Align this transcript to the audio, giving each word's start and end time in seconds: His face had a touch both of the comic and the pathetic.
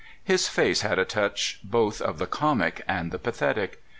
His 0.23 0.47
face 0.47 0.81
had 0.81 0.97
a 0.97 1.05
touch 1.05 1.59
both 1.63 2.01
of 2.01 2.17
the 2.17 2.25
comic 2.25 2.81
and 2.87 3.11
the 3.11 3.19
pathetic. 3.19 3.83